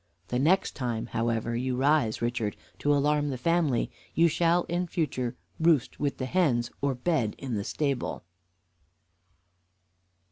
The 0.29 0.39
next 0.39 0.75
time, 0.75 1.05
however, 1.05 1.55
you 1.55 1.75
rise, 1.75 2.23
Richard, 2.23 2.57
to 2.79 2.91
alarm 2.91 3.29
the 3.29 3.37
family, 3.37 3.91
you 4.15 4.27
shall 4.27 4.63
in 4.63 4.87
future 4.87 5.35
roost 5.59 5.99
with 5.99 6.17
the 6.17 6.25
hens 6.25 6.71
or 6.81 6.95
bed 6.95 7.35
in 7.37 7.53
the 7.53 7.63
stable." 7.63 8.23